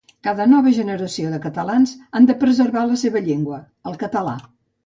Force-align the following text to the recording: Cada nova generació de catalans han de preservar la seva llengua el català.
Cada 0.27 0.45
nova 0.53 0.71
generació 0.77 1.33
de 1.33 1.39
catalans 1.43 1.93
han 2.21 2.31
de 2.31 2.37
preservar 2.45 2.87
la 2.93 2.99
seva 3.05 3.25
llengua 3.29 3.61
el 3.93 4.01
català. 4.07 4.39